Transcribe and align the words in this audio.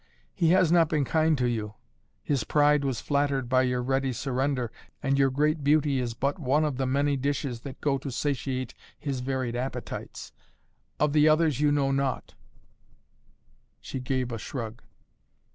"He 0.33 0.47
has 0.49 0.71
not 0.71 0.89
been 0.89 1.05
kind 1.05 1.37
to 1.37 1.45
you. 1.45 1.75
His 2.23 2.43
pride 2.43 2.83
was 2.83 2.99
flattered 3.01 3.47
by 3.47 3.61
your 3.61 3.83
ready 3.83 4.13
surrender, 4.13 4.71
and 5.03 5.19
your 5.19 5.29
great 5.29 5.63
beauty 5.63 5.99
is 5.99 6.15
but 6.15 6.39
one 6.39 6.65
of 6.65 6.77
the 6.77 6.87
many 6.87 7.15
dishes 7.17 7.59
that 7.59 7.79
go 7.81 7.99
to 7.99 8.09
satiate 8.11 8.73
his 8.97 9.19
varied 9.19 9.55
appetites. 9.55 10.31
Of 10.99 11.13
the 11.13 11.29
others 11.29 11.61
you 11.61 11.71
know 11.71 11.91
naught" 11.91 12.33
She 13.79 13.99
gave 13.99 14.31
a 14.31 14.39
shrug. 14.39 14.81